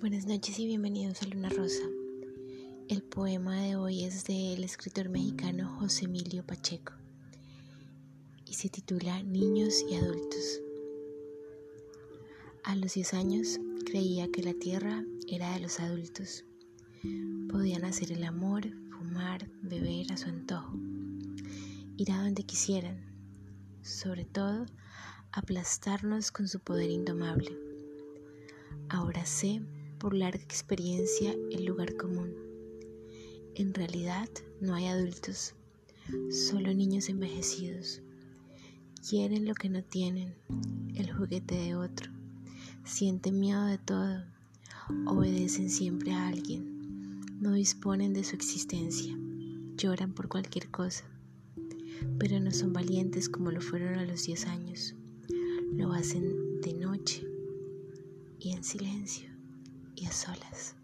Buenas 0.00 0.24
noches 0.24 0.58
y 0.58 0.64
bienvenidos 0.64 1.20
a 1.20 1.26
Luna 1.26 1.50
Rosa. 1.50 1.82
El 2.88 3.02
poema 3.02 3.60
de 3.60 3.76
hoy 3.76 4.04
es 4.04 4.24
del 4.24 4.64
escritor 4.64 5.10
mexicano 5.10 5.76
José 5.78 6.06
Emilio 6.06 6.42
Pacheco 6.42 6.94
y 8.46 8.54
se 8.54 8.70
titula 8.70 9.22
Niños 9.22 9.84
y 9.90 9.96
Adultos. 9.96 10.62
A 12.64 12.76
los 12.76 12.94
10 12.94 13.12
años 13.12 13.60
creía 13.84 14.32
que 14.32 14.42
la 14.42 14.54
tierra 14.54 15.04
era 15.28 15.52
de 15.52 15.60
los 15.60 15.78
adultos. 15.80 16.46
Podían 17.50 17.84
hacer 17.84 18.10
el 18.10 18.24
amor, 18.24 18.70
fumar, 18.88 19.50
beber 19.60 20.10
a 20.14 20.16
su 20.16 20.30
antojo, 20.30 20.78
ir 21.98 22.10
a 22.10 22.22
donde 22.22 22.44
quisieran, 22.44 23.04
sobre 23.82 24.24
todo 24.24 24.64
aplastarnos 25.30 26.32
con 26.32 26.48
su 26.48 26.58
poder 26.60 26.88
indomable. 26.88 27.54
Ahora 28.88 29.26
sé 29.26 29.60
por 30.00 30.14
larga 30.14 30.42
experiencia 30.42 31.34
el 31.52 31.66
lugar 31.66 31.94
común. 31.98 32.34
En 33.54 33.74
realidad 33.74 34.30
no 34.58 34.74
hay 34.74 34.86
adultos, 34.86 35.54
solo 36.30 36.72
niños 36.72 37.10
envejecidos. 37.10 38.00
Quieren 39.06 39.46
lo 39.46 39.54
que 39.54 39.68
no 39.68 39.84
tienen, 39.84 40.34
el 40.94 41.12
juguete 41.12 41.54
de 41.54 41.76
otro. 41.76 42.10
Sienten 42.82 43.38
miedo 43.38 43.66
de 43.66 43.76
todo, 43.76 44.24
obedecen 45.06 45.68
siempre 45.68 46.12
a 46.12 46.28
alguien, 46.28 47.20
no 47.38 47.52
disponen 47.52 48.14
de 48.14 48.24
su 48.24 48.36
existencia, 48.36 49.14
lloran 49.76 50.14
por 50.14 50.28
cualquier 50.28 50.70
cosa, 50.70 51.04
pero 52.18 52.40
no 52.40 52.52
son 52.52 52.72
valientes 52.72 53.28
como 53.28 53.50
lo 53.50 53.60
fueron 53.60 53.98
a 53.98 54.06
los 54.06 54.24
10 54.24 54.46
años. 54.46 54.94
Lo 55.74 55.92
hacen 55.92 56.60
de 56.62 56.72
noche 56.72 57.22
y 58.38 58.52
en 58.52 58.64
silencio 58.64 59.29
y 60.00 60.06
a 60.06 60.12
solas. 60.12 60.74